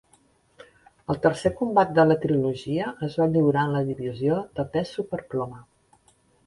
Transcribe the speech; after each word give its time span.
El 1.13 1.19
tercer 1.25 1.51
combat 1.59 1.93
de 1.99 2.07
la 2.13 2.17
trilogia 2.25 2.89
es 3.09 3.21
va 3.23 3.31
lliurar 3.37 3.69
en 3.69 3.79
la 3.79 3.87
divisió 3.93 4.43
de 4.61 4.71
pes 4.77 4.99
superploma. 5.01 5.67